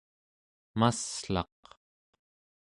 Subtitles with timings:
[0.79, 1.59] mass'laq